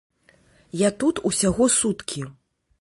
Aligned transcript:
Я 0.79 0.89
тут 1.05 1.23
усяго 1.31 1.71
суткі. 1.79 2.29